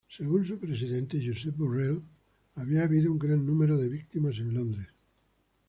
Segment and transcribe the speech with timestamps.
[0.09, 2.01] Según su Presidente, Josep Borrell,
[2.55, 4.87] había habido un gran número víctimas en Londres.